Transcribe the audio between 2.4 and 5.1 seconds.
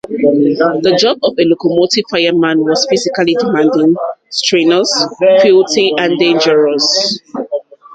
was physically demanding- strenuous,